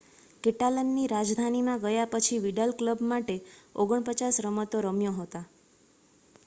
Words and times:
કેટાલનની 0.43 1.03
રાજધાનીમાં 1.07 1.83
ગયા 1.83 2.07
પછી 2.13 2.39
વિડાલ 2.39 2.73
ક્લબ 2.75 3.05
માટે 3.07 3.37
49 3.81 4.43
રમતો 4.47 4.81
રમ્યો 4.81 5.15
હતા 5.19 5.45